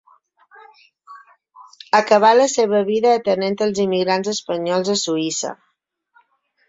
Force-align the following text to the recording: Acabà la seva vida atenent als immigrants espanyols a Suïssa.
Acabà 1.99 2.33
la 2.39 2.47
seva 2.53 2.81
vida 2.87 3.13
atenent 3.19 3.59
als 3.67 3.83
immigrants 3.87 4.33
espanyols 4.33 4.91
a 4.95 5.01
Suïssa. 5.07 5.53